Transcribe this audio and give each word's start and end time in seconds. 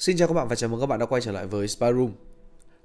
Xin 0.00 0.16
chào 0.16 0.28
các 0.28 0.34
bạn 0.34 0.48
và 0.48 0.54
chào 0.56 0.70
mừng 0.70 0.80
các 0.80 0.86
bạn 0.86 0.98
đã 0.98 1.06
quay 1.06 1.22
trở 1.22 1.32
lại 1.32 1.46
với 1.46 1.68
Spy 1.68 1.86
Room. 1.86 2.12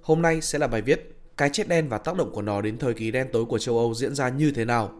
Hôm 0.01 0.21
nay 0.21 0.41
sẽ 0.41 0.59
là 0.59 0.67
bài 0.67 0.81
viết 0.81 1.15
Cái 1.37 1.49
chết 1.49 1.67
đen 1.67 1.89
và 1.89 1.97
tác 1.97 2.17
động 2.17 2.31
của 2.33 2.41
nó 2.41 2.61
đến 2.61 2.77
thời 2.77 2.93
kỳ 2.93 3.11
đen 3.11 3.27
tối 3.33 3.45
của 3.45 3.59
châu 3.59 3.77
Âu 3.77 3.93
diễn 3.93 4.15
ra 4.15 4.29
như 4.29 4.51
thế 4.51 4.65
nào. 4.65 4.91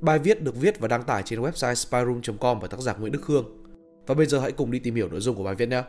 Bài 0.00 0.18
viết 0.18 0.42
được 0.42 0.56
viết 0.56 0.80
và 0.80 0.88
đăng 0.88 1.02
tải 1.02 1.22
trên 1.22 1.40
website 1.40 1.74
spyroom.com 1.74 2.58
bởi 2.60 2.68
tác 2.68 2.80
giả 2.80 2.94
Nguyễn 2.94 3.12
Đức 3.12 3.22
Khương. 3.22 3.64
Và 4.06 4.14
bây 4.14 4.26
giờ 4.26 4.40
hãy 4.40 4.52
cùng 4.52 4.70
đi 4.70 4.78
tìm 4.78 4.94
hiểu 4.94 5.08
nội 5.08 5.20
dung 5.20 5.36
của 5.36 5.44
bài 5.44 5.54
viết 5.54 5.68
nhé. 5.68 5.82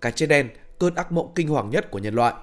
Cái 0.00 0.12
chết 0.12 0.26
đen, 0.26 0.48
cơn 0.78 0.94
ác 0.94 1.12
mộng 1.12 1.32
kinh 1.34 1.48
hoàng 1.48 1.70
nhất 1.70 1.90
của 1.90 1.98
nhân 1.98 2.14
loại. 2.14 2.34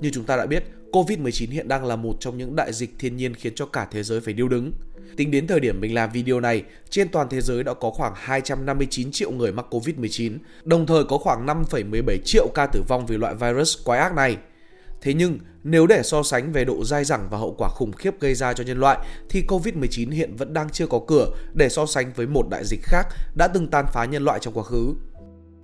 Như 0.00 0.10
chúng 0.12 0.24
ta 0.24 0.36
đã 0.36 0.46
biết, 0.46 0.64
Covid-19 0.92 1.50
hiện 1.50 1.68
đang 1.68 1.84
là 1.84 1.96
một 1.96 2.16
trong 2.20 2.38
những 2.38 2.56
đại 2.56 2.72
dịch 2.72 2.90
thiên 2.98 3.16
nhiên 3.16 3.34
khiến 3.34 3.54
cho 3.54 3.66
cả 3.66 3.88
thế 3.90 4.02
giới 4.02 4.20
phải 4.20 4.34
điêu 4.34 4.48
đứng. 4.48 4.72
Tính 5.16 5.30
đến 5.30 5.46
thời 5.46 5.60
điểm 5.60 5.80
mình 5.80 5.94
làm 5.94 6.10
video 6.12 6.40
này, 6.40 6.62
trên 6.90 7.08
toàn 7.08 7.28
thế 7.28 7.40
giới 7.40 7.64
đã 7.64 7.74
có 7.74 7.90
khoảng 7.90 8.12
259 8.16 9.12
triệu 9.12 9.30
người 9.30 9.52
mắc 9.52 9.66
Covid-19, 9.70 10.38
đồng 10.64 10.86
thời 10.86 11.04
có 11.04 11.18
khoảng 11.18 11.46
5,17 11.46 12.18
triệu 12.24 12.48
ca 12.54 12.66
tử 12.66 12.82
vong 12.88 13.06
vì 13.06 13.16
loại 13.16 13.34
virus 13.34 13.84
quái 13.84 14.00
ác 14.00 14.14
này. 14.14 14.36
Thế 15.00 15.14
nhưng, 15.14 15.38
nếu 15.64 15.86
để 15.86 16.02
so 16.02 16.22
sánh 16.22 16.52
về 16.52 16.64
độ 16.64 16.84
dai 16.84 17.04
dẳng 17.04 17.28
và 17.30 17.38
hậu 17.38 17.54
quả 17.58 17.68
khủng 17.68 17.92
khiếp 17.92 18.20
gây 18.20 18.34
ra 18.34 18.52
cho 18.52 18.64
nhân 18.64 18.80
loại, 18.80 18.98
thì 19.28 19.42
Covid-19 19.48 20.10
hiện 20.10 20.36
vẫn 20.36 20.52
đang 20.52 20.70
chưa 20.70 20.86
có 20.86 21.00
cửa 21.06 21.26
để 21.54 21.68
so 21.68 21.86
sánh 21.86 22.12
với 22.12 22.26
một 22.26 22.48
đại 22.50 22.64
dịch 22.64 22.80
khác 22.82 23.06
đã 23.34 23.48
từng 23.48 23.68
tàn 23.68 23.84
phá 23.92 24.04
nhân 24.04 24.24
loại 24.24 24.38
trong 24.40 24.54
quá 24.54 24.62
khứ. 24.62 24.94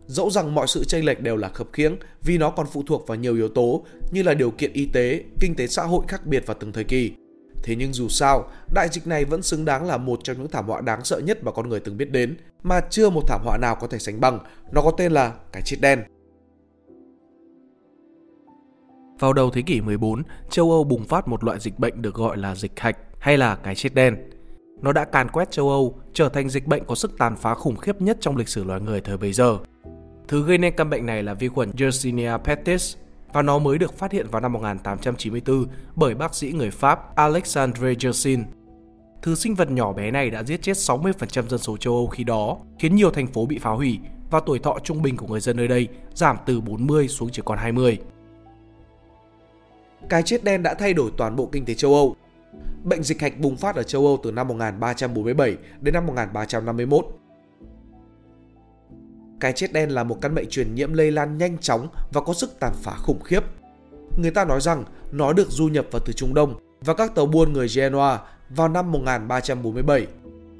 Dẫu 0.06 0.30
rằng 0.30 0.54
mọi 0.54 0.66
sự 0.66 0.84
chênh 0.84 1.04
lệch 1.04 1.20
đều 1.20 1.36
là 1.36 1.48
khập 1.48 1.66
khiễng 1.72 1.96
vì 2.22 2.38
nó 2.38 2.50
còn 2.50 2.66
phụ 2.72 2.82
thuộc 2.86 3.08
vào 3.08 3.16
nhiều 3.16 3.34
yếu 3.34 3.48
tố 3.48 3.84
như 4.10 4.22
là 4.22 4.34
điều 4.34 4.50
kiện 4.50 4.72
y 4.72 4.86
tế, 4.86 5.24
kinh 5.40 5.54
tế 5.56 5.66
xã 5.66 5.82
hội 5.82 6.04
khác 6.08 6.26
biệt 6.26 6.46
vào 6.46 6.56
từng 6.60 6.72
thời 6.72 6.84
kỳ. 6.84 7.12
Thế 7.62 7.76
nhưng 7.76 7.92
dù 7.92 8.08
sao, 8.08 8.48
đại 8.74 8.88
dịch 8.92 9.06
này 9.06 9.24
vẫn 9.24 9.42
xứng 9.42 9.64
đáng 9.64 9.86
là 9.86 9.96
một 9.96 10.20
trong 10.24 10.38
những 10.38 10.48
thảm 10.48 10.66
họa 10.66 10.80
đáng 10.80 11.04
sợ 11.04 11.18
nhất 11.18 11.44
mà 11.44 11.52
con 11.52 11.68
người 11.68 11.80
từng 11.80 11.96
biết 11.96 12.10
đến, 12.10 12.36
mà 12.62 12.80
chưa 12.90 13.10
một 13.10 13.22
thảm 13.28 13.40
họa 13.44 13.58
nào 13.58 13.76
có 13.80 13.86
thể 13.86 13.98
sánh 13.98 14.20
bằng. 14.20 14.38
Nó 14.72 14.82
có 14.82 14.90
tên 14.90 15.12
là 15.12 15.32
cái 15.52 15.62
chết 15.62 15.76
đen. 15.80 16.02
Vào 19.18 19.32
đầu 19.32 19.50
thế 19.50 19.62
kỷ 19.62 19.80
14, 19.80 20.22
châu 20.50 20.70
Âu 20.70 20.84
bùng 20.84 21.04
phát 21.04 21.28
một 21.28 21.44
loại 21.44 21.60
dịch 21.60 21.78
bệnh 21.78 22.02
được 22.02 22.14
gọi 22.14 22.36
là 22.36 22.54
dịch 22.54 22.80
hạch 22.80 22.96
hay 23.18 23.38
là 23.38 23.56
cái 23.56 23.74
chết 23.74 23.94
đen. 23.94 24.16
Nó 24.82 24.92
đã 24.92 25.04
càn 25.04 25.28
quét 25.28 25.50
châu 25.50 25.70
Âu, 25.70 26.00
trở 26.12 26.28
thành 26.28 26.48
dịch 26.48 26.66
bệnh 26.66 26.84
có 26.84 26.94
sức 26.94 27.18
tàn 27.18 27.36
phá 27.36 27.54
khủng 27.54 27.76
khiếp 27.76 28.00
nhất 28.00 28.16
trong 28.20 28.36
lịch 28.36 28.48
sử 28.48 28.64
loài 28.64 28.80
người 28.80 29.00
thời 29.00 29.16
bấy 29.16 29.32
giờ. 29.32 29.58
Thứ 30.28 30.44
gây 30.44 30.58
nên 30.58 30.74
căn 30.76 30.90
bệnh 30.90 31.06
này 31.06 31.22
là 31.22 31.34
vi 31.34 31.48
khuẩn 31.48 31.70
Yersinia 31.80 32.32
pestis 32.44 32.96
và 33.32 33.42
nó 33.42 33.58
mới 33.58 33.78
được 33.78 33.98
phát 33.98 34.12
hiện 34.12 34.26
vào 34.30 34.40
năm 34.40 34.52
1894 34.52 35.66
bởi 35.96 36.14
bác 36.14 36.34
sĩ 36.34 36.52
người 36.52 36.70
Pháp 36.70 37.16
Alexandre 37.16 37.94
Yersin. 38.04 38.42
Thứ 39.22 39.34
sinh 39.34 39.54
vật 39.54 39.70
nhỏ 39.70 39.92
bé 39.92 40.10
này 40.10 40.30
đã 40.30 40.42
giết 40.42 40.62
chết 40.62 40.72
60% 40.72 41.48
dân 41.48 41.58
số 41.58 41.76
châu 41.76 41.94
Âu 41.94 42.06
khi 42.06 42.24
đó, 42.24 42.56
khiến 42.78 42.94
nhiều 42.94 43.10
thành 43.10 43.26
phố 43.26 43.46
bị 43.46 43.58
phá 43.58 43.70
hủy 43.70 43.98
và 44.30 44.40
tuổi 44.46 44.58
thọ 44.58 44.78
trung 44.84 45.02
bình 45.02 45.16
của 45.16 45.26
người 45.26 45.40
dân 45.40 45.56
nơi 45.56 45.68
đây 45.68 45.88
giảm 46.14 46.36
từ 46.46 46.60
40 46.60 47.08
xuống 47.08 47.30
chỉ 47.32 47.42
còn 47.44 47.58
20. 47.58 47.98
Cái 50.08 50.22
chết 50.22 50.44
đen 50.44 50.62
đã 50.62 50.74
thay 50.74 50.94
đổi 50.94 51.10
toàn 51.16 51.36
bộ 51.36 51.48
kinh 51.52 51.64
tế 51.64 51.74
châu 51.74 51.94
Âu. 51.94 52.16
Bệnh 52.84 53.02
dịch 53.02 53.20
hạch 53.20 53.38
bùng 53.38 53.56
phát 53.56 53.76
ở 53.76 53.82
châu 53.82 54.06
Âu 54.06 54.20
từ 54.22 54.30
năm 54.30 54.48
1347 54.48 55.56
đến 55.80 55.94
năm 55.94 56.06
1351 56.06 57.06
cái 59.44 59.52
chết 59.52 59.72
đen 59.72 59.90
là 59.90 60.04
một 60.04 60.18
căn 60.20 60.34
bệnh 60.34 60.48
truyền 60.48 60.74
nhiễm 60.74 60.92
lây 60.92 61.10
lan 61.10 61.38
nhanh 61.38 61.58
chóng 61.58 61.88
và 62.12 62.20
có 62.20 62.34
sức 62.34 62.60
tàn 62.60 62.72
phá 62.82 62.96
khủng 63.02 63.22
khiếp. 63.22 63.40
Người 64.16 64.30
ta 64.30 64.44
nói 64.44 64.60
rằng 64.60 64.84
nó 65.12 65.32
được 65.32 65.50
du 65.50 65.68
nhập 65.68 65.86
vào 65.90 66.02
từ 66.06 66.12
Trung 66.12 66.34
Đông 66.34 66.54
và 66.80 66.94
các 66.94 67.14
tàu 67.14 67.26
buôn 67.26 67.52
người 67.52 67.68
Genoa 67.74 68.18
vào 68.50 68.68
năm 68.68 68.92
1347. 68.92 70.06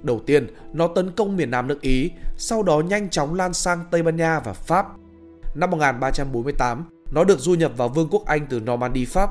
Đầu 0.02 0.20
tiên, 0.26 0.46
nó 0.72 0.88
tấn 0.88 1.10
công 1.10 1.36
miền 1.36 1.50
Nam 1.50 1.68
nước 1.68 1.80
Ý, 1.80 2.10
sau 2.36 2.62
đó 2.62 2.80
nhanh 2.80 3.10
chóng 3.10 3.34
lan 3.34 3.54
sang 3.54 3.84
Tây 3.90 4.02
Ban 4.02 4.16
Nha 4.16 4.40
và 4.40 4.52
Pháp. 4.52 4.86
Năm 5.54 5.70
1348, 5.70 6.84
nó 7.12 7.24
được 7.24 7.38
du 7.38 7.54
nhập 7.54 7.72
vào 7.76 7.88
Vương 7.88 8.08
quốc 8.10 8.26
Anh 8.26 8.46
từ 8.46 8.60
Normandy, 8.60 9.04
Pháp. 9.04 9.30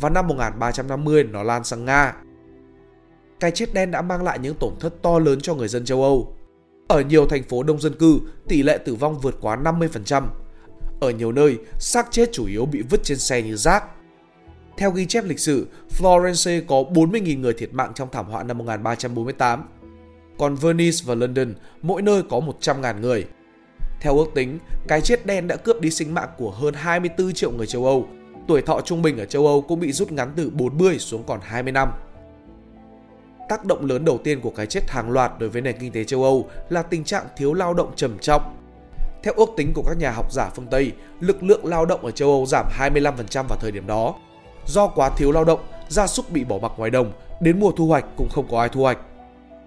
Và 0.00 0.08
năm 0.08 0.28
1350, 0.28 1.24
nó 1.24 1.42
lan 1.42 1.64
sang 1.64 1.84
Nga. 1.84 2.14
Cái 3.40 3.50
chết 3.50 3.74
đen 3.74 3.90
đã 3.90 4.02
mang 4.02 4.22
lại 4.22 4.38
những 4.38 4.54
tổn 4.60 4.72
thất 4.80 5.02
to 5.02 5.18
lớn 5.18 5.40
cho 5.40 5.54
người 5.54 5.68
dân 5.68 5.84
châu 5.84 6.02
Âu. 6.02 6.36
Ở 6.90 7.00
nhiều 7.00 7.26
thành 7.26 7.42
phố 7.42 7.62
đông 7.62 7.80
dân 7.80 7.94
cư, 7.94 8.20
tỷ 8.48 8.62
lệ 8.62 8.78
tử 8.78 8.94
vong 8.94 9.20
vượt 9.20 9.36
quá 9.40 9.56
50%. 9.56 10.22
Ở 11.00 11.10
nhiều 11.10 11.32
nơi, 11.32 11.58
xác 11.78 12.06
chết 12.10 12.32
chủ 12.32 12.46
yếu 12.46 12.66
bị 12.66 12.82
vứt 12.82 13.00
trên 13.04 13.18
xe 13.18 13.42
như 13.42 13.56
rác. 13.56 13.84
Theo 14.76 14.90
ghi 14.90 15.06
chép 15.06 15.24
lịch 15.24 15.40
sử, 15.40 15.66
Florence 15.98 16.62
có 16.66 16.76
40.000 16.76 17.40
người 17.40 17.52
thiệt 17.52 17.74
mạng 17.74 17.92
trong 17.94 18.08
thảm 18.12 18.26
họa 18.26 18.42
năm 18.42 18.58
1348. 18.58 19.68
Còn 20.38 20.54
Venice 20.54 20.96
và 21.04 21.14
London, 21.14 21.54
mỗi 21.82 22.02
nơi 22.02 22.22
có 22.30 22.40
100.000 22.60 23.00
người. 23.00 23.26
Theo 24.00 24.18
ước 24.18 24.28
tính, 24.34 24.58
cái 24.88 25.00
chết 25.00 25.26
đen 25.26 25.46
đã 25.46 25.56
cướp 25.56 25.80
đi 25.80 25.90
sinh 25.90 26.14
mạng 26.14 26.28
của 26.38 26.50
hơn 26.50 26.74
24 26.74 27.32
triệu 27.32 27.50
người 27.50 27.66
châu 27.66 27.86
Âu. 27.86 28.08
Tuổi 28.48 28.62
thọ 28.62 28.80
trung 28.80 29.02
bình 29.02 29.18
ở 29.18 29.24
châu 29.24 29.46
Âu 29.46 29.62
cũng 29.62 29.80
bị 29.80 29.92
rút 29.92 30.12
ngắn 30.12 30.32
từ 30.36 30.50
40 30.50 30.98
xuống 30.98 31.24
còn 31.26 31.40
20 31.42 31.72
năm 31.72 31.88
tác 33.50 33.64
động 33.64 33.86
lớn 33.86 34.04
đầu 34.04 34.18
tiên 34.24 34.40
của 34.40 34.50
cái 34.50 34.66
chết 34.66 34.90
hàng 34.90 35.10
loạt 35.10 35.32
đối 35.38 35.48
với 35.48 35.62
nền 35.62 35.78
kinh 35.80 35.92
tế 35.92 36.04
châu 36.04 36.22
Âu 36.22 36.48
là 36.68 36.82
tình 36.82 37.04
trạng 37.04 37.26
thiếu 37.36 37.54
lao 37.54 37.74
động 37.74 37.92
trầm 37.96 38.18
trọng. 38.18 38.56
Theo 39.22 39.34
ước 39.36 39.48
tính 39.56 39.72
của 39.74 39.82
các 39.86 39.96
nhà 39.98 40.10
học 40.10 40.32
giả 40.32 40.50
phương 40.56 40.66
Tây, 40.70 40.92
lực 41.20 41.42
lượng 41.42 41.66
lao 41.66 41.86
động 41.86 42.04
ở 42.04 42.10
châu 42.10 42.28
Âu 42.28 42.46
giảm 42.46 42.66
25% 42.78 43.44
vào 43.48 43.58
thời 43.60 43.72
điểm 43.72 43.86
đó. 43.86 44.14
Do 44.66 44.86
quá 44.86 45.10
thiếu 45.16 45.32
lao 45.32 45.44
động, 45.44 45.60
gia 45.88 46.06
súc 46.06 46.30
bị 46.30 46.44
bỏ 46.44 46.58
mặc 46.62 46.72
ngoài 46.76 46.90
đồng, 46.90 47.12
đến 47.40 47.60
mùa 47.60 47.70
thu 47.70 47.86
hoạch 47.86 48.04
cũng 48.16 48.28
không 48.28 48.46
có 48.50 48.60
ai 48.60 48.68
thu 48.68 48.80
hoạch. 48.80 48.98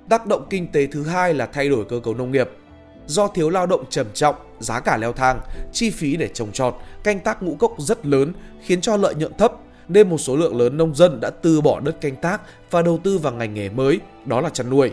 Tác 0.09 0.27
động 0.27 0.47
kinh 0.49 0.71
tế 0.71 0.87
thứ 0.87 1.03
hai 1.03 1.33
là 1.33 1.45
thay 1.45 1.69
đổi 1.69 1.85
cơ 1.89 1.99
cấu 2.03 2.13
nông 2.13 2.31
nghiệp. 2.31 2.49
Do 3.05 3.27
thiếu 3.27 3.49
lao 3.49 3.65
động 3.65 3.85
trầm 3.89 4.07
trọng, 4.13 4.35
giá 4.59 4.79
cả 4.79 4.97
leo 4.97 5.13
thang, 5.13 5.39
chi 5.73 5.89
phí 5.89 6.15
để 6.15 6.27
trồng 6.27 6.51
trọt, 6.51 6.75
canh 7.03 7.19
tác 7.19 7.43
ngũ 7.43 7.55
cốc 7.55 7.73
rất 7.77 8.05
lớn 8.05 8.33
khiến 8.61 8.81
cho 8.81 8.97
lợi 8.97 9.15
nhuận 9.15 9.33
thấp, 9.33 9.53
nên 9.87 10.09
một 10.09 10.17
số 10.17 10.35
lượng 10.35 10.57
lớn 10.57 10.77
nông 10.77 10.95
dân 10.95 11.19
đã 11.19 11.29
từ 11.29 11.61
bỏ 11.61 11.79
đất 11.79 12.01
canh 12.01 12.15
tác 12.15 12.41
và 12.71 12.81
đầu 12.81 12.99
tư 13.03 13.17
vào 13.17 13.33
ngành 13.33 13.53
nghề 13.53 13.69
mới, 13.69 13.99
đó 14.25 14.41
là 14.41 14.49
chăn 14.49 14.69
nuôi. 14.69 14.91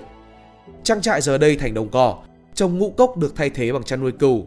Trang 0.82 1.00
trại 1.00 1.20
giờ 1.20 1.38
đây 1.38 1.56
thành 1.56 1.74
đồng 1.74 1.88
cỏ, 1.88 2.22
trồng 2.54 2.78
ngũ 2.78 2.90
cốc 2.90 3.16
được 3.16 3.36
thay 3.36 3.50
thế 3.50 3.72
bằng 3.72 3.82
chăn 3.82 4.00
nuôi 4.00 4.12
cừu. 4.12 4.46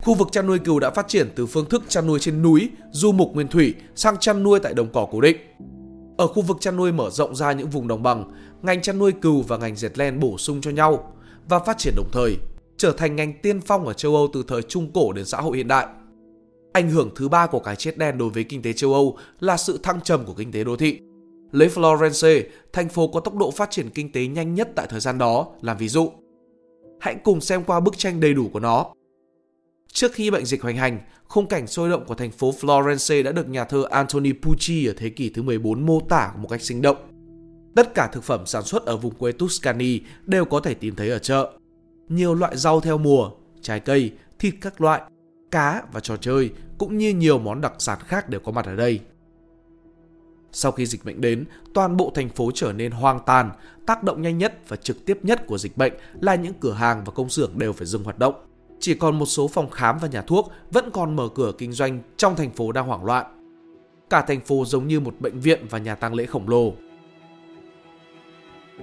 Khu 0.00 0.14
vực 0.14 0.28
chăn 0.32 0.46
nuôi 0.46 0.58
cừu 0.58 0.80
đã 0.80 0.90
phát 0.90 1.08
triển 1.08 1.28
từ 1.34 1.46
phương 1.46 1.68
thức 1.68 1.82
chăn 1.88 2.06
nuôi 2.06 2.18
trên 2.20 2.42
núi, 2.42 2.70
du 2.90 3.12
mục 3.12 3.34
nguyên 3.34 3.48
thủy 3.48 3.74
sang 3.94 4.16
chăn 4.20 4.42
nuôi 4.42 4.60
tại 4.60 4.74
đồng 4.74 4.88
cỏ 4.92 5.08
cố 5.10 5.20
định. 5.20 5.36
Ở 6.16 6.26
khu 6.26 6.42
vực 6.42 6.56
chăn 6.60 6.76
nuôi 6.76 6.92
mở 6.92 7.10
rộng 7.10 7.36
ra 7.36 7.52
những 7.52 7.70
vùng 7.70 7.88
đồng 7.88 8.02
bằng, 8.02 8.32
ngành 8.62 8.82
chăn 8.82 8.98
nuôi 8.98 9.12
cừu 9.12 9.42
và 9.42 9.56
ngành 9.56 9.76
dệt 9.76 9.98
len 9.98 10.20
bổ 10.20 10.38
sung 10.38 10.60
cho 10.60 10.70
nhau 10.70 11.12
và 11.48 11.58
phát 11.58 11.78
triển 11.78 11.94
đồng 11.96 12.08
thời, 12.12 12.36
trở 12.76 12.92
thành 12.92 13.16
ngành 13.16 13.32
tiên 13.42 13.60
phong 13.60 13.86
ở 13.86 13.92
châu 13.92 14.16
Âu 14.16 14.28
từ 14.32 14.44
thời 14.48 14.62
Trung 14.62 14.90
Cổ 14.94 15.12
đến 15.12 15.24
xã 15.24 15.40
hội 15.40 15.56
hiện 15.56 15.68
đại. 15.68 15.86
Ảnh 16.74 16.90
hưởng 16.90 17.10
thứ 17.16 17.28
ba 17.28 17.46
của 17.46 17.58
cái 17.58 17.76
chết 17.76 17.98
đen 17.98 18.18
đối 18.18 18.30
với 18.30 18.44
kinh 18.44 18.62
tế 18.62 18.72
châu 18.72 18.94
Âu 18.94 19.18
là 19.40 19.56
sự 19.56 19.78
thăng 19.82 20.00
trầm 20.00 20.24
của 20.24 20.34
kinh 20.34 20.52
tế 20.52 20.64
đô 20.64 20.76
thị. 20.76 21.00
Lấy 21.52 21.68
Florence, 21.68 22.42
thành 22.72 22.88
phố 22.88 23.06
có 23.08 23.20
tốc 23.20 23.34
độ 23.34 23.50
phát 23.50 23.70
triển 23.70 23.90
kinh 23.90 24.12
tế 24.12 24.26
nhanh 24.26 24.54
nhất 24.54 24.68
tại 24.76 24.86
thời 24.90 25.00
gian 25.00 25.18
đó, 25.18 25.48
làm 25.60 25.76
ví 25.76 25.88
dụ. 25.88 26.12
Hãy 27.00 27.14
cùng 27.24 27.40
xem 27.40 27.64
qua 27.64 27.80
bức 27.80 27.98
tranh 27.98 28.20
đầy 28.20 28.34
đủ 28.34 28.50
của 28.52 28.60
nó. 28.60 28.86
Trước 29.92 30.12
khi 30.12 30.30
bệnh 30.30 30.44
dịch 30.44 30.62
hoành 30.62 30.76
hành, 30.76 31.00
khung 31.24 31.46
cảnh 31.46 31.66
sôi 31.66 31.90
động 31.90 32.04
của 32.06 32.14
thành 32.14 32.30
phố 32.30 32.54
Florence 32.60 33.22
đã 33.22 33.32
được 33.32 33.48
nhà 33.48 33.64
thơ 33.64 33.84
Anthony 33.90 34.32
Pucci 34.32 34.86
ở 34.86 34.94
thế 34.96 35.10
kỷ 35.10 35.30
thứ 35.30 35.42
14 35.42 35.86
mô 35.86 36.00
tả 36.00 36.32
một 36.38 36.48
cách 36.50 36.62
sinh 36.62 36.82
động. 36.82 36.96
Tất 37.76 37.94
cả 37.94 38.06
thực 38.12 38.24
phẩm 38.24 38.46
sản 38.46 38.62
xuất 38.62 38.84
ở 38.84 38.96
vùng 38.96 39.14
quê 39.14 39.32
Tuscany 39.32 40.00
đều 40.26 40.44
có 40.44 40.60
thể 40.60 40.74
tìm 40.74 40.94
thấy 40.94 41.10
ở 41.10 41.18
chợ. 41.18 41.52
Nhiều 42.08 42.34
loại 42.34 42.56
rau 42.56 42.80
theo 42.80 42.98
mùa, 42.98 43.30
trái 43.62 43.80
cây, 43.80 44.12
thịt 44.38 44.54
các 44.60 44.80
loại, 44.80 45.02
cá 45.54 45.82
và 45.92 46.00
trò 46.00 46.16
chơi 46.16 46.50
cũng 46.78 46.98
như 46.98 47.10
nhiều 47.10 47.38
món 47.38 47.60
đặc 47.60 47.72
sản 47.78 47.98
khác 48.06 48.28
đều 48.28 48.40
có 48.40 48.52
mặt 48.52 48.66
ở 48.66 48.76
đây. 48.76 49.00
Sau 50.52 50.72
khi 50.72 50.86
dịch 50.86 51.04
bệnh 51.04 51.20
đến, 51.20 51.44
toàn 51.74 51.96
bộ 51.96 52.12
thành 52.14 52.28
phố 52.28 52.50
trở 52.54 52.72
nên 52.72 52.92
hoang 52.92 53.20
tàn, 53.26 53.50
tác 53.86 54.02
động 54.02 54.22
nhanh 54.22 54.38
nhất 54.38 54.58
và 54.68 54.76
trực 54.76 55.04
tiếp 55.06 55.18
nhất 55.22 55.46
của 55.46 55.58
dịch 55.58 55.76
bệnh 55.76 55.92
là 56.20 56.34
những 56.34 56.52
cửa 56.60 56.72
hàng 56.72 57.04
và 57.04 57.12
công 57.12 57.28
xưởng 57.28 57.58
đều 57.58 57.72
phải 57.72 57.86
dừng 57.86 58.04
hoạt 58.04 58.18
động. 58.18 58.34
Chỉ 58.80 58.94
còn 58.94 59.18
một 59.18 59.26
số 59.26 59.48
phòng 59.48 59.70
khám 59.70 59.98
và 59.98 60.08
nhà 60.08 60.22
thuốc 60.22 60.52
vẫn 60.70 60.90
còn 60.90 61.16
mở 61.16 61.28
cửa 61.34 61.52
kinh 61.58 61.72
doanh 61.72 62.00
trong 62.16 62.36
thành 62.36 62.50
phố 62.50 62.72
đang 62.72 62.86
hoảng 62.86 63.04
loạn. 63.04 63.26
Cả 64.10 64.22
thành 64.22 64.40
phố 64.40 64.64
giống 64.64 64.88
như 64.88 65.00
một 65.00 65.14
bệnh 65.20 65.40
viện 65.40 65.66
và 65.70 65.78
nhà 65.78 65.94
tang 65.94 66.14
lễ 66.14 66.26
khổng 66.26 66.48
lồ. 66.48 66.72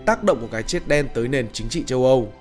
Tác 0.05 0.23
động 0.23 0.37
của 0.41 0.47
cái 0.51 0.63
chết 0.63 0.87
đen 0.87 1.07
tới 1.13 1.27
nền 1.27 1.47
chính 1.53 1.69
trị 1.69 1.83
châu 1.85 2.05
Âu 2.05 2.33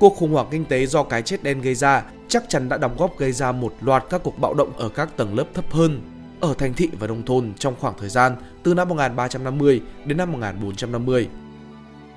Cuộc 0.00 0.16
khủng 0.16 0.32
hoảng 0.32 0.48
kinh 0.50 0.64
tế 0.64 0.86
do 0.86 1.02
cái 1.02 1.22
chết 1.22 1.42
đen 1.42 1.60
gây 1.60 1.74
ra 1.74 2.04
chắc 2.30 2.48
chắn 2.48 2.68
đã 2.68 2.78
đóng 2.78 2.96
góp 2.98 3.18
gây 3.18 3.32
ra 3.32 3.52
một 3.52 3.74
loạt 3.80 4.04
các 4.10 4.20
cuộc 4.24 4.38
bạo 4.38 4.54
động 4.54 4.72
ở 4.76 4.88
các 4.88 5.16
tầng 5.16 5.34
lớp 5.34 5.44
thấp 5.54 5.72
hơn 5.72 6.00
ở 6.40 6.54
thành 6.54 6.74
thị 6.74 6.88
và 6.98 7.06
nông 7.06 7.24
thôn 7.24 7.52
trong 7.58 7.74
khoảng 7.80 7.94
thời 7.98 8.08
gian 8.08 8.36
từ 8.62 8.74
năm 8.74 8.88
1350 8.88 9.80
đến 10.04 10.18
năm 10.18 10.32
1450. 10.32 11.28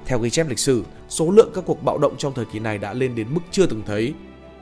Theo 0.06 0.19
ghi 0.19 0.30
chép 0.30 0.50
lịch 0.50 0.60
sử, 0.60 0.83
số 1.10 1.31
lượng 1.31 1.51
các 1.56 1.63
cuộc 1.68 1.83
bạo 1.83 1.98
động 1.98 2.15
trong 2.18 2.33
thời 2.33 2.45
kỳ 2.45 2.60
này 2.60 2.77
đã 2.77 2.94
lên 2.94 3.15
đến 3.15 3.27
mức 3.33 3.42
chưa 3.51 3.65
từng 3.65 3.81
thấy. 3.86 4.13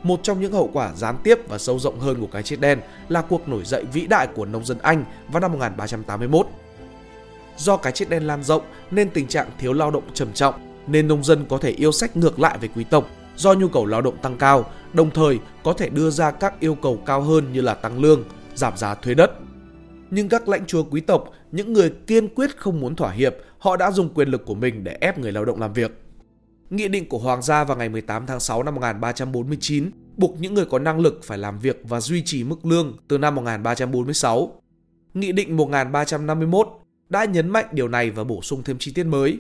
Một 0.04 0.20
trong 0.24 0.42
những 0.42 0.54
hậu 0.54 0.70
quả 0.74 0.94
gián 0.96 1.18
tiếp 1.24 1.40
và 1.50 1.58
sâu 1.58 1.80
rộng 1.80 2.00
hơn 2.00 2.22
của 2.22 2.28
cái 2.32 2.44
chết 2.44 2.60
đen 2.60 2.80
là 3.10 3.22
cuộc 3.22 3.48
nổi 3.48 3.66
dậy 3.66 3.86
vĩ 3.94 4.08
đại 4.08 4.28
của 4.28 4.46
nông 4.46 4.66
dân 4.66 4.78
Anh 4.82 5.06
vào 5.32 5.40
năm 5.40 5.52
1381. 5.52 6.48
Do 7.58 7.78
cái 7.78 7.92
chết 7.92 8.10
đen 8.10 8.28
lan 8.28 8.44
rộng 8.44 8.64
nên 8.92 9.10
tình 9.10 9.28
trạng 9.28 9.50
thiếu 9.60 9.74
lao 9.74 9.92
động 9.92 10.04
trầm 10.14 10.34
trọng, 10.34 10.84
nên 10.88 11.08
nông 11.08 11.24
dân 11.24 11.46
có 11.50 11.58
thể 11.58 11.70
yêu 11.70 11.92
sách 11.92 12.18
ngược 12.18 12.40
lại 12.40 12.58
với 12.58 12.70
quý 12.76 12.84
tộc 12.84 13.08
do 13.42 13.54
nhu 13.54 13.68
cầu 13.68 13.86
lao 13.86 14.02
động 14.02 14.18
tăng 14.22 14.38
cao, 14.38 14.66
đồng 14.94 15.12
thời 15.12 15.40
có 15.64 15.74
thể 15.74 15.90
đưa 15.90 16.10
ra 16.10 16.32
các 16.32 16.60
yêu 16.60 16.76
cầu 16.76 17.00
cao 17.06 17.22
hơn 17.22 17.54
như 17.54 17.62
là 17.62 17.74
tăng 17.74 18.00
lương, 18.00 18.24
giảm 18.56 18.78
giá 18.78 18.96
thuế 18.96 19.14
đất. 19.14 19.32
Nhưng 20.12 20.30
các 20.30 20.48
lãnh 20.48 20.66
chúa 20.66 20.84
quý 20.84 21.02
tộc, 21.02 21.30
những 21.52 21.74
người 21.74 21.94
kiên 22.08 22.28
quyết 22.36 22.58
không 22.58 22.80
muốn 22.80 22.96
thỏa 22.96 23.12
hiệp, 23.12 23.36
họ 23.58 23.78
đã 23.78 23.92
dùng 23.92 24.14
quyền 24.14 24.28
lực 24.28 24.46
của 24.46 24.56
mình 24.56 24.84
để 24.84 24.98
ép 25.02 25.20
người 25.20 25.32
lao 25.32 25.46
động 25.46 25.60
làm 25.60 25.74
việc. 25.74 25.92
Nghị 26.70 26.88
định 26.88 27.10
của 27.10 27.18
Hoàng 27.18 27.42
gia 27.42 27.64
vào 27.64 27.78
ngày 27.78 27.90
18 27.90 28.26
tháng 28.26 28.40
6 28.40 28.64
năm 28.64 28.76
1349 28.76 29.92
buộc 30.18 30.36
những 30.40 30.54
người 30.54 30.66
có 30.66 30.80
năng 30.80 31.00
lực 31.00 31.20
phải 31.24 31.38
làm 31.38 31.60
việc 31.60 31.82
và 31.84 32.02
duy 32.02 32.22
trì 32.26 32.44
mức 32.44 32.66
lương 32.66 32.98
từ 33.08 33.18
năm 33.18 33.36
1346. 33.36 34.62
Nghị 35.14 35.32
định 35.32 35.58
1351 35.58 36.68
đã 37.10 37.26
nhấn 37.26 37.50
mạnh 37.50 37.66
điều 37.72 37.88
này 37.88 38.10
và 38.10 38.24
bổ 38.24 38.42
sung 38.42 38.64
thêm 38.64 38.78
chi 38.80 38.92
tiết 38.96 39.04
mới. 39.04 39.40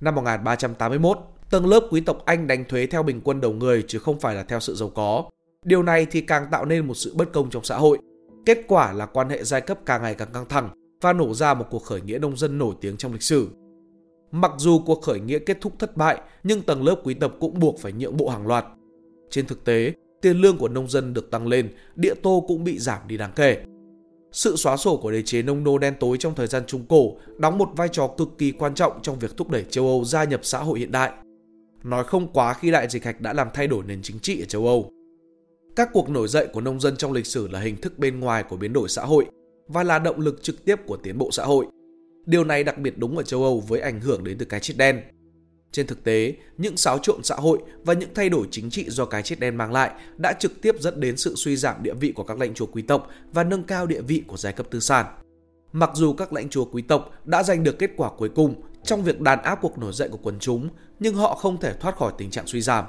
Năm 0.00 0.14
1381, 0.14 1.18
tầng 1.50 1.66
lớp 1.66 1.86
quý 1.90 2.00
tộc 2.00 2.22
Anh 2.24 2.46
đánh 2.46 2.64
thuế 2.64 2.86
theo 2.86 3.02
bình 3.02 3.20
quân 3.24 3.40
đầu 3.40 3.52
người 3.52 3.84
chứ 3.88 3.98
không 3.98 4.20
phải 4.20 4.34
là 4.34 4.42
theo 4.42 4.60
sự 4.60 4.74
giàu 4.74 4.88
có. 4.88 5.24
Điều 5.64 5.82
này 5.82 6.06
thì 6.10 6.20
càng 6.20 6.46
tạo 6.50 6.64
nên 6.64 6.86
một 6.86 6.94
sự 6.94 7.14
bất 7.16 7.32
công 7.32 7.50
trong 7.50 7.64
xã 7.64 7.76
hội. 7.76 7.98
Kết 8.46 8.58
quả 8.68 8.92
là 8.92 9.06
quan 9.06 9.28
hệ 9.28 9.44
giai 9.44 9.60
cấp 9.60 9.78
càng 9.86 10.02
ngày 10.02 10.14
càng 10.14 10.32
căng 10.32 10.48
thẳng 10.48 10.68
và 11.00 11.12
nổ 11.12 11.34
ra 11.34 11.54
một 11.54 11.66
cuộc 11.70 11.84
khởi 11.84 12.00
nghĩa 12.00 12.18
nông 12.18 12.36
dân 12.36 12.58
nổi 12.58 12.74
tiếng 12.80 12.96
trong 12.96 13.12
lịch 13.12 13.22
sử. 13.22 13.48
Mặc 14.32 14.52
dù 14.56 14.82
cuộc 14.86 15.02
khởi 15.02 15.20
nghĩa 15.20 15.38
kết 15.38 15.58
thúc 15.60 15.72
thất 15.78 15.96
bại, 15.96 16.20
nhưng 16.42 16.62
tầng 16.62 16.84
lớp 16.84 16.96
quý 17.04 17.14
tộc 17.14 17.36
cũng 17.40 17.58
buộc 17.58 17.78
phải 17.78 17.92
nhượng 17.92 18.16
bộ 18.16 18.28
hàng 18.28 18.46
loạt. 18.46 18.64
Trên 19.30 19.46
thực 19.46 19.64
tế, 19.64 19.92
tiền 20.22 20.36
lương 20.36 20.58
của 20.58 20.68
nông 20.68 20.88
dân 20.88 21.14
được 21.14 21.30
tăng 21.30 21.46
lên, 21.46 21.74
địa 21.96 22.14
tô 22.22 22.44
cũng 22.48 22.64
bị 22.64 22.78
giảm 22.78 22.98
đi 23.06 23.16
đáng 23.16 23.32
kể. 23.36 23.64
Sự 24.32 24.56
xóa 24.56 24.76
sổ 24.76 24.96
của 24.96 25.10
đế 25.10 25.22
chế 25.22 25.42
nông 25.42 25.64
nô 25.64 25.78
đen 25.78 25.94
tối 26.00 26.16
trong 26.18 26.34
thời 26.34 26.46
gian 26.46 26.62
Trung 26.66 26.84
Cổ 26.88 27.16
đóng 27.38 27.58
một 27.58 27.68
vai 27.76 27.88
trò 27.88 28.06
cực 28.06 28.28
kỳ 28.38 28.52
quan 28.52 28.74
trọng 28.74 29.02
trong 29.02 29.18
việc 29.18 29.36
thúc 29.36 29.50
đẩy 29.50 29.64
châu 29.70 29.86
Âu 29.86 30.04
gia 30.04 30.24
nhập 30.24 30.40
xã 30.42 30.58
hội 30.58 30.78
hiện 30.78 30.92
đại. 30.92 31.12
Nói 31.84 32.04
không 32.04 32.32
quá 32.32 32.54
khi 32.54 32.70
đại 32.70 32.88
dịch 32.88 33.04
hạch 33.04 33.20
đã 33.20 33.32
làm 33.32 33.48
thay 33.54 33.66
đổi 33.66 33.84
nền 33.84 34.02
chính 34.02 34.18
trị 34.18 34.42
ở 34.42 34.44
châu 34.44 34.66
Âu. 34.66 34.90
Các 35.76 35.90
cuộc 35.92 36.10
nổi 36.10 36.28
dậy 36.28 36.48
của 36.52 36.60
nông 36.60 36.80
dân 36.80 36.96
trong 36.96 37.12
lịch 37.12 37.26
sử 37.26 37.48
là 37.48 37.60
hình 37.60 37.76
thức 37.76 37.98
bên 37.98 38.20
ngoài 38.20 38.42
của 38.42 38.56
biến 38.56 38.72
đổi 38.72 38.88
xã 38.88 39.04
hội 39.04 39.26
và 39.68 39.84
là 39.84 39.98
động 39.98 40.20
lực 40.20 40.42
trực 40.42 40.64
tiếp 40.64 40.76
của 40.86 40.96
tiến 40.96 41.18
bộ 41.18 41.30
xã 41.32 41.44
hội. 41.44 41.66
Điều 42.26 42.44
này 42.44 42.64
đặc 42.64 42.78
biệt 42.78 42.94
đúng 42.98 43.16
ở 43.16 43.22
châu 43.22 43.42
Âu 43.42 43.60
với 43.60 43.80
ảnh 43.80 44.00
hưởng 44.00 44.24
đến 44.24 44.38
từ 44.38 44.46
cái 44.46 44.60
chết 44.60 44.74
đen. 44.76 45.00
Trên 45.72 45.86
thực 45.86 46.04
tế, 46.04 46.34
những 46.58 46.76
xáo 46.76 46.98
trộn 46.98 47.22
xã 47.22 47.34
hội 47.34 47.58
và 47.84 47.94
những 47.94 48.14
thay 48.14 48.28
đổi 48.28 48.46
chính 48.50 48.70
trị 48.70 48.84
do 48.88 49.04
cái 49.04 49.22
chết 49.22 49.40
đen 49.40 49.56
mang 49.56 49.72
lại 49.72 49.90
đã 50.16 50.32
trực 50.32 50.62
tiếp 50.62 50.76
dẫn 50.80 51.00
đến 51.00 51.16
sự 51.16 51.34
suy 51.36 51.56
giảm 51.56 51.82
địa 51.82 51.94
vị 51.94 52.12
của 52.12 52.24
các 52.24 52.38
lãnh 52.38 52.54
chúa 52.54 52.66
quý 52.66 52.82
tộc 52.82 53.08
và 53.32 53.44
nâng 53.44 53.64
cao 53.64 53.86
địa 53.86 54.00
vị 54.00 54.22
của 54.26 54.36
giai 54.36 54.52
cấp 54.52 54.66
tư 54.70 54.80
sản. 54.80 55.06
Mặc 55.72 55.90
dù 55.94 56.12
các 56.12 56.32
lãnh 56.32 56.48
chúa 56.48 56.64
quý 56.64 56.82
tộc 56.82 57.12
đã 57.24 57.42
giành 57.42 57.64
được 57.64 57.78
kết 57.78 57.90
quả 57.96 58.10
cuối 58.18 58.28
cùng 58.28 58.54
trong 58.84 59.02
việc 59.02 59.20
đàn 59.20 59.42
áp 59.42 59.58
cuộc 59.62 59.78
nổi 59.78 59.92
dậy 59.92 60.08
của 60.08 60.18
quần 60.22 60.38
chúng, 60.38 60.68
nhưng 61.00 61.14
họ 61.14 61.34
không 61.34 61.60
thể 61.60 61.72
thoát 61.72 61.96
khỏi 61.96 62.12
tình 62.18 62.30
trạng 62.30 62.46
suy 62.46 62.60
giảm. 62.60 62.84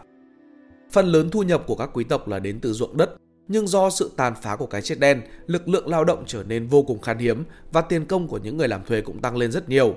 Phần 0.92 1.06
lớn 1.06 1.30
thu 1.30 1.44
nhập 1.44 1.64
của 1.68 1.76
các 1.76 1.90
quý 1.94 2.04
tộc 2.04 2.28
là 2.28 2.40
đến 2.40 2.60
từ 2.62 2.74
ruộng 2.74 2.98
đất, 2.98 3.16
nhưng 3.48 3.68
do 3.68 3.90
sự 3.90 4.12
tàn 4.18 4.34
phá 4.42 4.56
của 4.56 4.66
cái 4.66 4.82
chết 4.82 5.00
đen, 5.00 5.22
lực 5.48 5.68
lượng 5.68 5.88
lao 5.88 6.04
động 6.04 6.24
trở 6.28 6.44
nên 6.44 6.68
vô 6.68 6.84
cùng 6.84 7.02
khan 7.02 7.18
hiếm 7.18 7.44
và 7.72 7.82
tiền 7.82 8.06
công 8.06 8.28
của 8.28 8.38
những 8.38 8.58
người 8.58 8.68
làm 8.68 8.86
thuê 8.86 9.02
cũng 9.02 9.22
tăng 9.22 9.38
lên 9.38 9.52
rất 9.52 9.70
nhiều. 9.70 9.96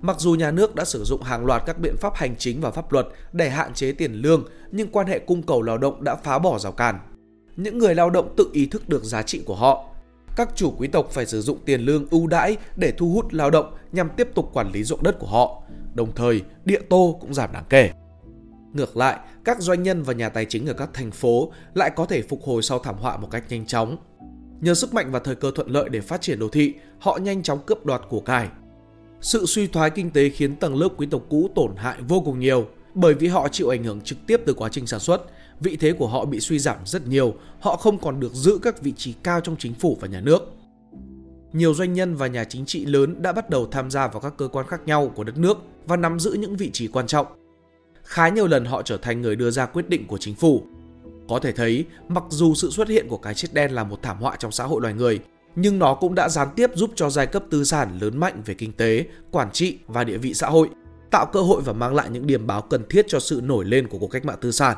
Mặc 0.00 0.20
dù 0.20 0.32
nhà 0.32 0.50
nước 0.50 0.74
đã 0.74 0.84
sử 0.84 1.04
dụng 1.04 1.22
hàng 1.22 1.46
loạt 1.46 1.62
các 1.66 1.78
biện 1.78 1.96
pháp 1.96 2.14
hành 2.14 2.36
chính 2.38 2.60
và 2.60 2.70
pháp 2.70 2.92
luật 2.92 3.06
để 3.32 3.50
hạn 3.50 3.74
chế 3.74 3.92
tiền 3.92 4.12
lương, 4.12 4.44
nhưng 4.72 4.88
quan 4.88 5.06
hệ 5.06 5.18
cung 5.18 5.42
cầu 5.42 5.62
lao 5.62 5.78
động 5.78 6.04
đã 6.04 6.14
phá 6.16 6.38
bỏ 6.38 6.58
rào 6.58 6.72
cản. 6.72 6.98
Những 7.56 7.78
người 7.78 7.94
lao 7.94 8.10
động 8.10 8.34
tự 8.36 8.50
ý 8.52 8.66
thức 8.66 8.88
được 8.88 9.04
giá 9.04 9.22
trị 9.22 9.42
của 9.46 9.54
họ. 9.54 9.93
Các 10.36 10.48
chủ 10.54 10.74
quý 10.78 10.88
tộc 10.88 11.10
phải 11.10 11.26
sử 11.26 11.40
dụng 11.40 11.58
tiền 11.64 11.80
lương 11.80 12.06
ưu 12.10 12.26
đãi 12.26 12.56
để 12.76 12.92
thu 12.98 13.10
hút 13.10 13.32
lao 13.32 13.50
động 13.50 13.74
nhằm 13.92 14.08
tiếp 14.16 14.28
tục 14.34 14.50
quản 14.52 14.72
lý 14.72 14.84
ruộng 14.84 15.02
đất 15.02 15.18
của 15.18 15.26
họ. 15.26 15.62
Đồng 15.94 16.14
thời, 16.14 16.42
địa 16.64 16.80
tô 16.90 17.18
cũng 17.20 17.34
giảm 17.34 17.52
đáng 17.52 17.64
kể. 17.68 17.90
Ngược 18.72 18.96
lại, 18.96 19.18
các 19.44 19.60
doanh 19.60 19.82
nhân 19.82 20.02
và 20.02 20.12
nhà 20.12 20.28
tài 20.28 20.44
chính 20.44 20.66
ở 20.66 20.72
các 20.72 20.90
thành 20.92 21.10
phố 21.10 21.52
lại 21.74 21.90
có 21.96 22.06
thể 22.06 22.22
phục 22.22 22.42
hồi 22.42 22.62
sau 22.62 22.78
thảm 22.78 22.94
họa 22.98 23.16
một 23.16 23.28
cách 23.30 23.44
nhanh 23.48 23.66
chóng. 23.66 23.96
Nhờ 24.60 24.74
sức 24.74 24.94
mạnh 24.94 25.10
và 25.10 25.18
thời 25.18 25.34
cơ 25.34 25.50
thuận 25.54 25.68
lợi 25.68 25.88
để 25.88 26.00
phát 26.00 26.20
triển 26.20 26.38
đô 26.38 26.48
thị, 26.48 26.74
họ 26.98 27.18
nhanh 27.22 27.42
chóng 27.42 27.58
cướp 27.66 27.86
đoạt 27.86 28.00
của 28.08 28.20
cải, 28.20 28.48
sự 29.20 29.46
suy 29.46 29.66
thoái 29.66 29.90
kinh 29.90 30.10
tế 30.10 30.28
khiến 30.28 30.56
tầng 30.56 30.76
lớp 30.76 30.88
quý 30.96 31.06
tộc 31.10 31.22
cũ 31.28 31.50
tổn 31.54 31.76
hại 31.76 31.96
vô 32.08 32.20
cùng 32.20 32.40
nhiều 32.40 32.66
bởi 32.94 33.14
vì 33.14 33.28
họ 33.28 33.48
chịu 33.48 33.68
ảnh 33.68 33.84
hưởng 33.84 34.00
trực 34.00 34.18
tiếp 34.26 34.40
từ 34.46 34.54
quá 34.54 34.68
trình 34.68 34.86
sản 34.86 35.00
xuất. 35.00 35.22
Vị 35.60 35.76
thế 35.76 35.92
của 35.92 36.06
họ 36.06 36.24
bị 36.24 36.40
suy 36.40 36.58
giảm 36.58 36.76
rất 36.84 37.06
nhiều, 37.06 37.34
họ 37.60 37.76
không 37.76 37.98
còn 37.98 38.20
được 38.20 38.32
giữ 38.32 38.58
các 38.62 38.82
vị 38.82 38.92
trí 38.96 39.12
cao 39.12 39.40
trong 39.40 39.56
chính 39.58 39.74
phủ 39.74 39.98
và 40.00 40.08
nhà 40.08 40.20
nước. 40.20 40.42
Nhiều 41.52 41.74
doanh 41.74 41.92
nhân 41.92 42.16
và 42.16 42.26
nhà 42.26 42.44
chính 42.44 42.66
trị 42.66 42.84
lớn 42.84 43.22
đã 43.22 43.32
bắt 43.32 43.50
đầu 43.50 43.66
tham 43.66 43.90
gia 43.90 44.08
vào 44.08 44.20
các 44.20 44.34
cơ 44.38 44.48
quan 44.48 44.66
khác 44.66 44.80
nhau 44.86 45.12
của 45.14 45.24
đất 45.24 45.38
nước 45.38 45.58
và 45.86 45.96
nắm 45.96 46.20
giữ 46.20 46.32
những 46.32 46.56
vị 46.56 46.70
trí 46.72 46.88
quan 46.88 47.06
trọng. 47.06 47.26
Khá 48.02 48.28
nhiều 48.28 48.46
lần 48.46 48.64
họ 48.64 48.82
trở 48.82 48.96
thành 48.96 49.22
người 49.22 49.36
đưa 49.36 49.50
ra 49.50 49.66
quyết 49.66 49.88
định 49.88 50.06
của 50.06 50.18
chính 50.18 50.34
phủ. 50.34 50.62
Có 51.28 51.38
thể 51.38 51.52
thấy, 51.52 51.84
mặc 52.08 52.24
dù 52.28 52.54
sự 52.54 52.70
xuất 52.70 52.88
hiện 52.88 53.08
của 53.08 53.16
cái 53.16 53.34
chết 53.34 53.48
đen 53.54 53.70
là 53.70 53.84
một 53.84 54.02
thảm 54.02 54.18
họa 54.20 54.36
trong 54.36 54.52
xã 54.52 54.64
hội 54.64 54.80
loài 54.80 54.94
người, 54.94 55.20
nhưng 55.56 55.78
nó 55.78 55.94
cũng 55.94 56.14
đã 56.14 56.28
gián 56.28 56.48
tiếp 56.56 56.70
giúp 56.74 56.90
cho 56.94 57.10
giai 57.10 57.26
cấp 57.26 57.44
tư 57.50 57.64
sản 57.64 57.98
lớn 58.00 58.16
mạnh 58.18 58.42
về 58.46 58.54
kinh 58.54 58.72
tế, 58.72 59.04
quản 59.30 59.50
trị 59.52 59.78
và 59.86 60.04
địa 60.04 60.18
vị 60.18 60.34
xã 60.34 60.48
hội, 60.48 60.68
tạo 61.10 61.26
cơ 61.32 61.40
hội 61.40 61.62
và 61.62 61.72
mang 61.72 61.94
lại 61.94 62.10
những 62.10 62.26
điểm 62.26 62.46
báo 62.46 62.62
cần 62.62 62.82
thiết 62.90 63.04
cho 63.08 63.20
sự 63.20 63.40
nổi 63.44 63.64
lên 63.64 63.88
của 63.88 63.98
cuộc 63.98 64.08
cách 64.08 64.24
mạng 64.24 64.38
tư 64.40 64.50
sản. 64.50 64.76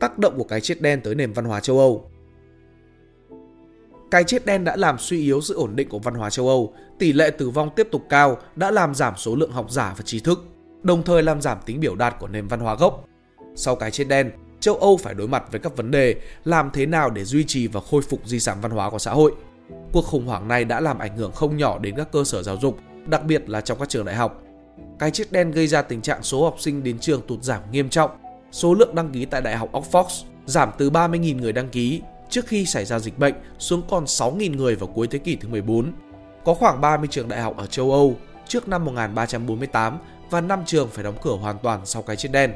Tác 0.00 0.18
động 0.18 0.38
của 0.38 0.44
cái 0.44 0.60
chết 0.60 0.82
đen 0.82 1.00
tới 1.04 1.14
nền 1.14 1.32
văn 1.32 1.44
hóa 1.44 1.60
châu 1.60 1.78
Âu 1.78 2.10
Cái 4.10 4.24
chết 4.24 4.46
đen 4.46 4.64
đã 4.64 4.76
làm 4.76 4.98
suy 4.98 5.22
yếu 5.22 5.40
sự 5.40 5.54
ổn 5.54 5.76
định 5.76 5.88
của 5.88 5.98
văn 5.98 6.14
hóa 6.14 6.30
châu 6.30 6.48
Âu, 6.48 6.74
tỷ 6.98 7.12
lệ 7.12 7.30
tử 7.30 7.50
vong 7.50 7.70
tiếp 7.76 7.88
tục 7.92 8.02
cao 8.08 8.38
đã 8.56 8.70
làm 8.70 8.94
giảm 8.94 9.14
số 9.16 9.36
lượng 9.36 9.52
học 9.52 9.70
giả 9.70 9.94
và 9.96 10.02
trí 10.04 10.20
thức, 10.20 10.44
đồng 10.82 11.02
thời 11.02 11.22
làm 11.22 11.40
giảm 11.40 11.58
tính 11.66 11.80
biểu 11.80 11.94
đạt 11.94 12.16
của 12.20 12.28
nền 12.28 12.48
văn 12.48 12.60
hóa 12.60 12.74
gốc. 12.74 13.04
Sau 13.54 13.76
cái 13.76 13.90
chết 13.90 14.04
đen, 14.08 14.30
châu 14.60 14.74
Âu 14.74 14.96
phải 14.96 15.14
đối 15.14 15.28
mặt 15.28 15.44
với 15.50 15.60
các 15.60 15.76
vấn 15.76 15.90
đề 15.90 16.14
làm 16.44 16.70
thế 16.72 16.86
nào 16.86 17.10
để 17.10 17.24
duy 17.24 17.44
trì 17.44 17.66
và 17.66 17.80
khôi 17.90 18.02
phục 18.02 18.20
di 18.24 18.40
sản 18.40 18.58
văn 18.62 18.70
hóa 18.70 18.90
của 18.90 18.98
xã 18.98 19.10
hội. 19.12 19.32
Cuộc 19.92 20.04
khủng 20.04 20.26
hoảng 20.26 20.48
này 20.48 20.64
đã 20.64 20.80
làm 20.80 20.98
ảnh 20.98 21.16
hưởng 21.16 21.32
không 21.32 21.56
nhỏ 21.56 21.78
đến 21.78 21.94
các 21.96 22.12
cơ 22.12 22.24
sở 22.24 22.42
giáo 22.42 22.56
dục, 22.56 22.78
đặc 23.06 23.24
biệt 23.24 23.48
là 23.48 23.60
trong 23.60 23.78
các 23.78 23.88
trường 23.88 24.04
đại 24.04 24.14
học. 24.14 24.42
Cái 24.98 25.10
chết 25.10 25.32
đen 25.32 25.50
gây 25.50 25.66
ra 25.66 25.82
tình 25.82 26.02
trạng 26.02 26.22
số 26.22 26.44
học 26.44 26.56
sinh 26.58 26.82
đến 26.82 26.98
trường 26.98 27.22
tụt 27.26 27.42
giảm 27.42 27.60
nghiêm 27.72 27.88
trọng. 27.88 28.10
Số 28.54 28.74
lượng 28.74 28.94
đăng 28.94 29.10
ký 29.10 29.24
tại 29.24 29.40
Đại 29.40 29.56
học 29.56 29.72
Oxford 29.72 30.24
giảm 30.46 30.70
từ 30.78 30.90
30.000 30.90 31.40
người 31.40 31.52
đăng 31.52 31.68
ký 31.68 32.02
trước 32.30 32.46
khi 32.46 32.66
xảy 32.66 32.84
ra 32.84 32.98
dịch 32.98 33.18
bệnh 33.18 33.34
xuống 33.58 33.82
còn 33.88 34.04
6.000 34.04 34.56
người 34.56 34.76
vào 34.76 34.86
cuối 34.86 35.06
thế 35.06 35.18
kỷ 35.18 35.36
thứ 35.36 35.48
14. 35.48 35.92
Có 36.44 36.54
khoảng 36.54 36.80
30 36.80 37.08
trường 37.10 37.28
đại 37.28 37.40
học 37.40 37.56
ở 37.56 37.66
châu 37.66 37.92
Âu 37.92 38.16
trước 38.48 38.68
năm 38.68 38.84
1348 38.84 39.98
và 40.30 40.40
5 40.40 40.62
trường 40.66 40.88
phải 40.88 41.04
đóng 41.04 41.14
cửa 41.22 41.36
hoàn 41.36 41.58
toàn 41.58 41.80
sau 41.84 42.02
cái 42.02 42.16
chết 42.16 42.28
đen. 42.32 42.52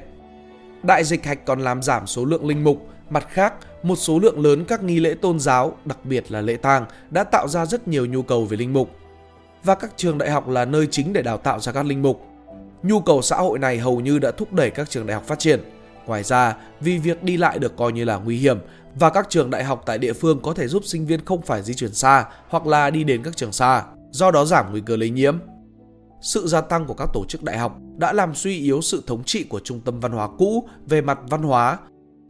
Đại 0.82 1.04
dịch 1.04 1.24
hạch 1.24 1.44
còn 1.44 1.60
làm 1.60 1.82
giảm 1.82 2.06
số 2.06 2.24
lượng 2.24 2.46
linh 2.46 2.64
mục, 2.64 2.86
mặt 3.10 3.26
khác, 3.30 3.54
một 3.82 3.96
số 3.96 4.18
lượng 4.18 4.40
lớn 4.40 4.64
các 4.64 4.82
nghi 4.82 5.00
lễ 5.00 5.14
tôn 5.14 5.40
giáo, 5.40 5.76
đặc 5.84 5.98
biệt 6.04 6.24
là 6.32 6.40
lễ 6.40 6.56
tang, 6.56 6.84
đã 7.10 7.24
tạo 7.24 7.48
ra 7.48 7.66
rất 7.66 7.88
nhiều 7.88 8.06
nhu 8.06 8.22
cầu 8.22 8.44
về 8.44 8.56
linh 8.56 8.72
mục. 8.72 8.90
Và 9.64 9.74
các 9.74 9.90
trường 9.96 10.18
đại 10.18 10.30
học 10.30 10.48
là 10.48 10.64
nơi 10.64 10.88
chính 10.90 11.12
để 11.12 11.22
đào 11.22 11.38
tạo 11.38 11.60
ra 11.60 11.72
các 11.72 11.86
linh 11.86 12.02
mục. 12.02 12.22
Nhu 12.82 13.00
cầu 13.00 13.22
xã 13.22 13.36
hội 13.36 13.58
này 13.58 13.78
hầu 13.78 14.00
như 14.00 14.18
đã 14.18 14.30
thúc 14.30 14.52
đẩy 14.52 14.70
các 14.70 14.90
trường 14.90 15.06
đại 15.06 15.14
học 15.14 15.24
phát 15.26 15.38
triển. 15.38 15.60
Ngoài 16.08 16.22
ra, 16.22 16.56
vì 16.80 16.98
việc 16.98 17.22
đi 17.22 17.36
lại 17.36 17.58
được 17.58 17.76
coi 17.76 17.92
như 17.92 18.04
là 18.04 18.16
nguy 18.16 18.36
hiểm 18.36 18.58
và 18.94 19.10
các 19.10 19.26
trường 19.30 19.50
đại 19.50 19.64
học 19.64 19.82
tại 19.86 19.98
địa 19.98 20.12
phương 20.12 20.40
có 20.42 20.54
thể 20.54 20.68
giúp 20.68 20.84
sinh 20.84 21.06
viên 21.06 21.24
không 21.24 21.42
phải 21.42 21.62
di 21.62 21.74
chuyển 21.74 21.94
xa 21.94 22.24
hoặc 22.48 22.66
là 22.66 22.90
đi 22.90 23.04
đến 23.04 23.22
các 23.22 23.36
trường 23.36 23.52
xa, 23.52 23.84
do 24.10 24.30
đó 24.30 24.44
giảm 24.44 24.70
nguy 24.70 24.80
cơ 24.80 24.96
lây 24.96 25.10
nhiễm 25.10 25.38
sự 26.20 26.46
gia 26.46 26.60
tăng 26.60 26.86
của 26.86 26.94
các 26.94 27.08
tổ 27.14 27.24
chức 27.28 27.42
đại 27.42 27.58
học 27.58 27.78
đã 27.96 28.12
làm 28.12 28.34
suy 28.34 28.58
yếu 28.58 28.80
sự 28.80 29.02
thống 29.06 29.24
trị 29.24 29.44
của 29.44 29.60
trung 29.60 29.80
tâm 29.80 30.00
văn 30.00 30.12
hóa 30.12 30.28
cũ 30.38 30.68
về 30.86 31.00
mặt 31.00 31.18
văn 31.28 31.42
hóa. 31.42 31.78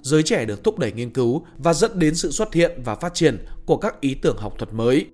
Giới 0.02 0.22
trẻ 0.22 0.44
được 0.44 0.64
thúc 0.64 0.78
đẩy 0.78 0.92
nghiên 0.92 1.10
cứu 1.10 1.44
và 1.58 1.74
dẫn 1.74 1.98
đến 1.98 2.14
sự 2.14 2.30
xuất 2.30 2.54
hiện 2.54 2.82
và 2.84 2.94
phát 2.94 3.14
triển 3.14 3.44
của 3.66 3.76
các 3.76 4.00
ý 4.00 4.14
tưởng 4.14 4.36
học 4.38 4.58
thuật 4.58 4.74
mới. 4.74 5.06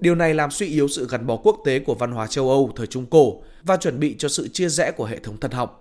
Điều 0.00 0.14
này 0.14 0.34
làm 0.34 0.50
suy 0.50 0.66
yếu 0.66 0.88
sự 0.88 1.06
gắn 1.10 1.26
bó 1.26 1.36
quốc 1.36 1.56
tế 1.64 1.78
của 1.78 1.94
văn 1.94 2.12
hóa 2.12 2.26
châu 2.26 2.50
Âu 2.50 2.70
thời 2.76 2.86
Trung 2.86 3.06
Cổ 3.06 3.42
và 3.62 3.76
chuẩn 3.76 4.00
bị 4.00 4.16
cho 4.18 4.28
sự 4.28 4.48
chia 4.48 4.68
rẽ 4.68 4.90
của 4.90 5.04
hệ 5.04 5.18
thống 5.18 5.36
thần 5.40 5.50
học. 5.50 5.79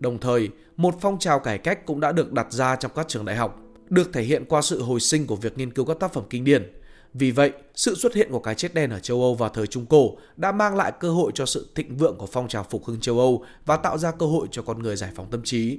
Đồng 0.00 0.18
thời, 0.18 0.48
một 0.76 0.94
phong 1.00 1.18
trào 1.18 1.40
cải 1.40 1.58
cách 1.58 1.86
cũng 1.86 2.00
đã 2.00 2.12
được 2.12 2.32
đặt 2.32 2.52
ra 2.52 2.76
trong 2.76 2.92
các 2.94 3.08
trường 3.08 3.24
đại 3.24 3.36
học, 3.36 3.60
được 3.88 4.12
thể 4.12 4.22
hiện 4.22 4.44
qua 4.44 4.62
sự 4.62 4.82
hồi 4.82 5.00
sinh 5.00 5.26
của 5.26 5.36
việc 5.36 5.58
nghiên 5.58 5.70
cứu 5.70 5.84
các 5.84 5.96
tác 6.00 6.12
phẩm 6.12 6.24
kinh 6.30 6.44
điển, 6.44 6.72
vì 7.14 7.30
vậy, 7.30 7.52
sự 7.74 7.94
xuất 7.94 8.14
hiện 8.14 8.32
của 8.32 8.38
cái 8.38 8.54
chết 8.54 8.74
đen 8.74 8.90
ở 8.90 9.00
châu 9.00 9.22
Âu 9.22 9.34
vào 9.34 9.48
thời 9.48 9.66
Trung 9.66 9.86
Cổ 9.86 10.16
đã 10.36 10.52
mang 10.52 10.76
lại 10.76 10.92
cơ 11.00 11.10
hội 11.10 11.32
cho 11.34 11.46
sự 11.46 11.68
thịnh 11.74 11.96
vượng 11.96 12.16
của 12.18 12.26
phong 12.26 12.48
trào 12.48 12.66
phục 12.70 12.84
hưng 12.84 13.00
châu 13.00 13.18
Âu 13.18 13.44
và 13.66 13.76
tạo 13.76 13.98
ra 13.98 14.10
cơ 14.10 14.26
hội 14.26 14.48
cho 14.50 14.62
con 14.62 14.82
người 14.82 14.96
giải 14.96 15.10
phóng 15.14 15.30
tâm 15.30 15.42
trí. 15.42 15.78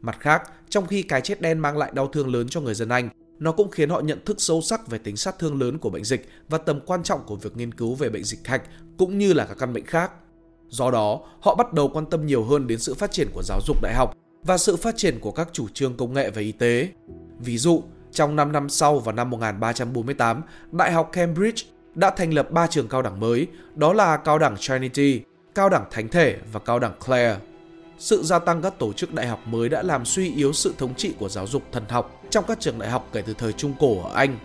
Mặt 0.00 0.16
khác, 0.20 0.42
trong 0.68 0.86
khi 0.86 1.02
cái 1.02 1.20
chết 1.20 1.40
đen 1.40 1.58
mang 1.58 1.78
lại 1.78 1.90
đau 1.94 2.06
thương 2.06 2.34
lớn 2.34 2.48
cho 2.48 2.60
người 2.60 2.74
dân 2.74 2.88
Anh, 2.88 3.08
nó 3.38 3.52
cũng 3.52 3.70
khiến 3.70 3.90
họ 3.90 4.00
nhận 4.00 4.24
thức 4.24 4.40
sâu 4.40 4.60
sắc 4.60 4.88
về 4.88 4.98
tính 4.98 5.16
sát 5.16 5.38
thương 5.38 5.60
lớn 5.60 5.78
của 5.78 5.90
bệnh 5.90 6.04
dịch 6.04 6.28
và 6.48 6.58
tầm 6.58 6.80
quan 6.86 7.02
trọng 7.02 7.20
của 7.26 7.36
việc 7.36 7.56
nghiên 7.56 7.74
cứu 7.74 7.94
về 7.94 8.08
bệnh 8.08 8.24
dịch 8.24 8.46
hạch 8.46 8.62
cũng 8.98 9.18
như 9.18 9.32
là 9.32 9.46
các 9.46 9.58
căn 9.58 9.72
bệnh 9.72 9.86
khác. 9.86 10.12
Do 10.68 10.90
đó, 10.90 11.20
họ 11.40 11.54
bắt 11.54 11.72
đầu 11.72 11.88
quan 11.88 12.06
tâm 12.06 12.26
nhiều 12.26 12.44
hơn 12.44 12.66
đến 12.66 12.78
sự 12.78 12.94
phát 12.94 13.12
triển 13.12 13.28
của 13.32 13.42
giáo 13.42 13.60
dục 13.66 13.76
đại 13.82 13.94
học 13.94 14.14
và 14.42 14.58
sự 14.58 14.76
phát 14.76 14.96
triển 14.96 15.20
của 15.20 15.30
các 15.30 15.48
chủ 15.52 15.68
trương 15.74 15.96
công 15.96 16.12
nghệ 16.12 16.30
về 16.30 16.42
y 16.42 16.52
tế. 16.52 16.88
Ví 17.38 17.58
dụ, 17.58 17.82
trong 18.12 18.36
5 18.36 18.52
năm 18.52 18.68
sau 18.68 18.98
vào 18.98 19.14
năm 19.14 19.30
1348, 19.30 20.42
Đại 20.72 20.92
học 20.92 21.08
Cambridge 21.12 21.62
đã 21.94 22.10
thành 22.10 22.34
lập 22.34 22.50
ba 22.50 22.66
trường 22.66 22.88
cao 22.88 23.02
đẳng 23.02 23.20
mới, 23.20 23.46
đó 23.74 23.92
là 23.92 24.16
cao 24.16 24.38
đẳng 24.38 24.56
Trinity, 24.56 25.20
cao 25.54 25.68
đẳng 25.68 25.84
Thánh 25.90 26.08
thể 26.08 26.36
và 26.52 26.60
cao 26.60 26.78
đẳng 26.78 26.92
Clare. 27.06 27.36
Sự 27.98 28.22
gia 28.22 28.38
tăng 28.38 28.62
các 28.62 28.78
tổ 28.78 28.92
chức 28.92 29.14
đại 29.14 29.26
học 29.26 29.40
mới 29.46 29.68
đã 29.68 29.82
làm 29.82 30.04
suy 30.04 30.34
yếu 30.34 30.52
sự 30.52 30.74
thống 30.78 30.94
trị 30.94 31.14
của 31.18 31.28
giáo 31.28 31.46
dục 31.46 31.62
thần 31.72 31.84
học 31.88 32.22
trong 32.30 32.44
các 32.48 32.60
trường 32.60 32.78
đại 32.78 32.90
học 32.90 33.08
kể 33.12 33.22
từ 33.22 33.34
thời 33.38 33.52
Trung 33.52 33.74
Cổ 33.78 34.02
ở 34.02 34.14
Anh. 34.14 34.38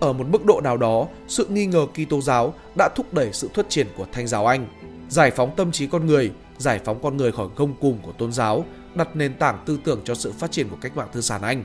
Ở 0.00 0.12
một 0.12 0.26
mức 0.28 0.44
độ 0.44 0.60
nào 0.60 0.76
đó, 0.76 1.06
sự 1.28 1.46
nghi 1.46 1.66
ngờ 1.66 1.86
Kitô 1.94 2.20
giáo 2.20 2.54
đã 2.78 2.88
thúc 2.96 3.14
đẩy 3.14 3.32
sự 3.32 3.48
thuyết 3.54 3.68
triển 3.68 3.86
của 3.96 4.06
Thanh 4.12 4.26
giáo 4.26 4.46
Anh, 4.46 4.66
giải 5.08 5.30
phóng 5.30 5.56
tâm 5.56 5.72
trí 5.72 5.86
con 5.86 6.06
người, 6.06 6.32
giải 6.58 6.80
phóng 6.84 7.02
con 7.02 7.16
người 7.16 7.32
khỏi 7.32 7.48
gông 7.56 7.74
cùm 7.74 7.98
của 8.02 8.12
tôn 8.12 8.32
giáo, 8.32 8.64
đặt 8.94 9.16
nền 9.16 9.34
tảng 9.34 9.62
tư 9.66 9.78
tưởng 9.84 10.00
cho 10.04 10.14
sự 10.14 10.32
phát 10.32 10.52
triển 10.52 10.68
của 10.68 10.76
cách 10.80 10.96
mạng 10.96 11.08
tư 11.12 11.20
sản 11.20 11.42
Anh. 11.42 11.64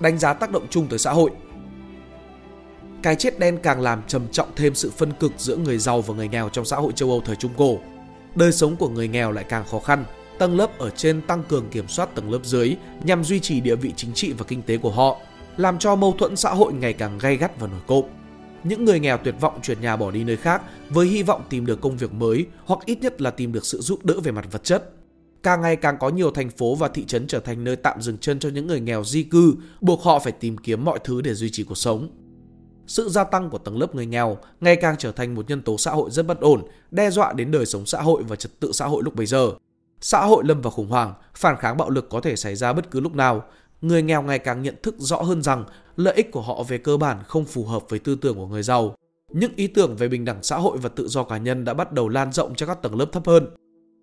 Đánh 0.00 0.18
giá 0.18 0.32
tác 0.32 0.50
động 0.50 0.66
chung 0.70 0.86
tới 0.86 0.98
xã 0.98 1.12
hội 1.12 1.30
Cái 3.02 3.16
chết 3.16 3.38
đen 3.38 3.58
càng 3.62 3.80
làm 3.80 4.02
trầm 4.06 4.28
trọng 4.32 4.48
thêm 4.56 4.74
sự 4.74 4.90
phân 4.90 5.12
cực 5.12 5.32
giữa 5.38 5.56
người 5.56 5.78
giàu 5.78 6.00
và 6.00 6.14
người 6.14 6.28
nghèo 6.28 6.48
trong 6.48 6.64
xã 6.64 6.76
hội 6.76 6.92
châu 6.92 7.10
Âu 7.10 7.20
thời 7.20 7.36
Trung 7.36 7.52
Cổ. 7.56 7.78
Đời 8.34 8.52
sống 8.52 8.76
của 8.76 8.88
người 8.88 9.08
nghèo 9.08 9.32
lại 9.32 9.44
càng 9.48 9.64
khó 9.70 9.78
khăn, 9.78 10.04
tầng 10.38 10.56
lớp 10.56 10.78
ở 10.78 10.90
trên 10.90 11.22
tăng 11.22 11.42
cường 11.48 11.68
kiểm 11.70 11.88
soát 11.88 12.14
tầng 12.14 12.30
lớp 12.30 12.40
dưới 12.42 12.76
nhằm 13.04 13.24
duy 13.24 13.40
trì 13.40 13.60
địa 13.60 13.76
vị 13.76 13.92
chính 13.96 14.12
trị 14.14 14.32
và 14.32 14.44
kinh 14.48 14.62
tế 14.62 14.76
của 14.76 14.90
họ, 14.90 15.18
làm 15.56 15.78
cho 15.78 15.96
mâu 15.96 16.12
thuẫn 16.18 16.36
xã 16.36 16.50
hội 16.50 16.72
ngày 16.72 16.92
càng 16.92 17.18
gay 17.18 17.36
gắt 17.36 17.60
và 17.60 17.66
nổi 17.66 17.80
cộm. 17.86 18.04
Những 18.64 18.84
người 18.84 19.00
nghèo 19.00 19.18
tuyệt 19.18 19.34
vọng 19.40 19.58
chuyển 19.62 19.80
nhà 19.80 19.96
bỏ 19.96 20.10
đi 20.10 20.24
nơi 20.24 20.36
khác 20.36 20.62
với 20.90 21.06
hy 21.06 21.22
vọng 21.22 21.42
tìm 21.50 21.66
được 21.66 21.80
công 21.80 21.96
việc 21.96 22.12
mới 22.12 22.46
hoặc 22.64 22.80
ít 22.86 23.00
nhất 23.00 23.20
là 23.20 23.30
tìm 23.30 23.52
được 23.52 23.66
sự 23.66 23.80
giúp 23.80 24.04
đỡ 24.04 24.20
về 24.24 24.32
mặt 24.32 24.52
vật 24.52 24.64
chất. 24.64 24.92
Càng 25.42 25.60
ngày 25.60 25.76
càng 25.76 25.96
có 26.00 26.08
nhiều 26.08 26.30
thành 26.30 26.50
phố 26.50 26.74
và 26.74 26.88
thị 26.88 27.04
trấn 27.04 27.26
trở 27.26 27.40
thành 27.40 27.64
nơi 27.64 27.76
tạm 27.76 28.02
dừng 28.02 28.18
chân 28.18 28.38
cho 28.38 28.48
những 28.48 28.66
người 28.66 28.80
nghèo 28.80 29.04
di 29.04 29.22
cư, 29.22 29.54
buộc 29.80 30.02
họ 30.02 30.18
phải 30.18 30.32
tìm 30.32 30.58
kiếm 30.58 30.84
mọi 30.84 30.98
thứ 31.04 31.20
để 31.20 31.34
duy 31.34 31.50
trì 31.50 31.64
cuộc 31.64 31.78
sống. 31.78 32.10
Sự 32.86 33.08
gia 33.08 33.24
tăng 33.24 33.50
của 33.50 33.58
tầng 33.58 33.78
lớp 33.78 33.94
người 33.94 34.06
nghèo 34.06 34.38
ngày 34.60 34.76
càng 34.76 34.96
trở 34.98 35.12
thành 35.12 35.34
một 35.34 35.48
nhân 35.48 35.62
tố 35.62 35.78
xã 35.78 35.90
hội 35.90 36.10
rất 36.10 36.26
bất 36.26 36.40
ổn, 36.40 36.62
đe 36.90 37.10
dọa 37.10 37.32
đến 37.32 37.50
đời 37.50 37.66
sống 37.66 37.86
xã 37.86 38.02
hội 38.02 38.22
và 38.22 38.36
trật 38.36 38.60
tự 38.60 38.72
xã 38.72 38.86
hội 38.86 39.02
lúc 39.02 39.14
bấy 39.14 39.26
giờ. 39.26 39.50
Xã 40.00 40.24
hội 40.24 40.44
lâm 40.46 40.60
vào 40.60 40.70
khủng 40.70 40.88
hoảng, 40.88 41.14
phản 41.34 41.56
kháng 41.56 41.76
bạo 41.76 41.90
lực 41.90 42.08
có 42.10 42.20
thể 42.20 42.36
xảy 42.36 42.56
ra 42.56 42.72
bất 42.72 42.90
cứ 42.90 43.00
lúc 43.00 43.14
nào. 43.14 43.44
Người 43.82 44.02
nghèo 44.02 44.22
ngày 44.22 44.38
càng 44.38 44.62
nhận 44.62 44.74
thức 44.82 44.94
rõ 44.98 45.22
hơn 45.22 45.42
rằng 45.42 45.64
lợi 45.96 46.14
ích 46.14 46.32
của 46.32 46.40
họ 46.40 46.62
về 46.62 46.78
cơ 46.78 46.96
bản 46.96 47.18
không 47.26 47.44
phù 47.44 47.64
hợp 47.64 47.82
với 47.88 47.98
tư 47.98 48.14
tưởng 48.14 48.36
của 48.36 48.46
người 48.46 48.62
giàu. 48.62 48.94
Những 49.32 49.52
ý 49.56 49.66
tưởng 49.66 49.96
về 49.96 50.08
bình 50.08 50.24
đẳng 50.24 50.42
xã 50.42 50.56
hội 50.56 50.78
và 50.78 50.88
tự 50.88 51.08
do 51.08 51.24
cá 51.24 51.36
nhân 51.36 51.64
đã 51.64 51.74
bắt 51.74 51.92
đầu 51.92 52.08
lan 52.08 52.32
rộng 52.32 52.54
cho 52.54 52.66
các 52.66 52.82
tầng 52.82 52.96
lớp 52.96 53.06
thấp 53.12 53.26
hơn. 53.26 53.46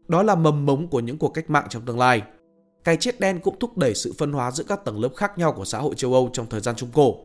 Đó 0.08 0.24
là 0.24 0.36
mầm 0.36 0.66
mống 0.66 0.88
của 0.88 1.00
những 1.00 1.18
cuộc 1.18 1.30
cách 1.30 1.50
mạng 1.50 1.68
trong 1.70 1.86
tương 1.86 2.00
lai. 2.00 2.22
Cái 2.84 2.98
chết 2.98 3.20
đen 3.20 3.40
cũng 3.40 3.60
thúc 3.60 3.78
đẩy 3.78 3.96
sự 3.96 4.14
phân 4.18 4.32
hóa 4.32 4.52
giữa 4.52 4.64
các 4.64 4.86
tầng 4.86 5.02
lớp 5.02 5.10
khác 5.16 5.38
nhau 5.38 5.54
của 5.54 5.66
xã 5.66 5.80
hội 5.80 5.96
châu 5.96 6.14
Âu 6.14 6.30
trong 6.34 6.46
thời 6.50 6.62
gian 6.62 6.76
Trung 6.76 6.90
Cổ. 6.94 7.16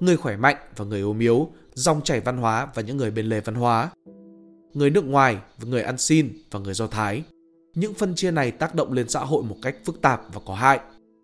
Người 0.00 0.16
khỏe 0.16 0.36
mạnh 0.36 0.56
và 0.76 0.84
người 0.84 1.00
ốm 1.00 1.18
yếu, 1.18 1.48
dòng 1.74 2.02
chảy 2.02 2.20
văn 2.20 2.36
hóa 2.36 2.68
và 2.74 2.82
những 2.82 2.96
người 2.96 3.10
bên 3.10 3.26
lề 3.26 3.40
văn 3.40 3.54
hóa. 3.54 3.90
Người 4.74 4.90
nước 4.90 5.04
ngoài 5.04 5.38
và 5.58 5.68
người 5.68 5.82
ăn 5.82 5.98
xin 5.98 6.32
và 6.50 6.60
người 6.60 6.74
Do 6.74 6.86
Thái. 6.86 7.22
Những 7.74 7.94
phân 7.94 8.14
chia 8.14 8.30
này 8.30 8.50
tác 8.50 8.74
động 8.74 8.92
lên 8.92 9.08
xã 9.08 9.20
hội 9.20 9.42
một 9.42 9.56
cách 9.62 9.76
phức 9.84 10.02
tạp 10.02 10.22
và 10.34 10.40
có 10.46 10.54
hại, 10.54 10.80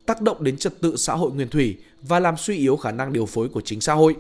tác 0.09 0.23
động 0.23 0.45
đến 0.45 0.57
trật 0.57 0.81
tự 0.81 0.97
xã 0.97 1.15
hội 1.15 1.33
nguyên 1.33 1.49
thủy 1.49 1.77
và 2.03 2.21
làm 2.21 2.37
suy 2.37 2.57
yếu 2.57 2.77
khả 2.77 2.93
năng 2.93 3.13
điều 3.13 3.27
phối 3.27 3.49
của 3.49 3.61
chính 3.61 3.81
xã 3.81 3.95
hội. 3.95 4.17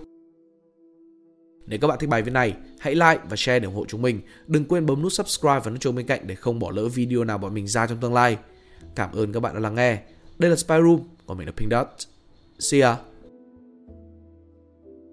Nếu 1.66 1.78
các 1.78 1.88
bạn 1.88 1.99
thích 2.00 2.11
bài 2.11 2.23
viết 2.23 2.30
này, 2.30 2.54
hãy 2.78 2.95
like 2.95 3.21
và 3.30 3.37
share 3.37 3.59
để 3.59 3.66
ủng 3.66 3.75
hộ 3.75 3.85
chúng 3.88 4.02
mình. 4.02 4.21
Đừng 4.47 4.64
quên 4.64 4.87
bấm 4.87 5.02
nút 5.02 5.12
subscribe 5.12 5.61
và 5.64 5.71
nút 5.71 5.80
chuông 5.80 5.95
bên 5.95 6.07
cạnh 6.07 6.21
để 6.26 6.35
không 6.35 6.59
bỏ 6.59 6.71
lỡ 6.71 6.88
video 6.88 7.25
nào 7.25 7.38
bọn 7.38 7.54
mình 7.54 7.66
ra 7.66 7.87
trong 7.87 7.99
tương 8.00 8.14
lai. 8.14 8.37
Cảm 8.95 9.12
ơn 9.12 9.33
các 9.33 9.40
bạn 9.40 9.54
đã 9.54 9.61
lắng 9.61 9.75
nghe. 9.75 9.99
Đây 10.38 10.50
là 10.50 10.57
Spy 10.57 10.75
Room, 10.75 11.00
còn 11.26 11.38
mình 11.38 11.47
là 11.47 11.52
Pink 11.57 11.73
Dot. 11.73 11.87
See 12.59 12.80
ya! 12.80 12.97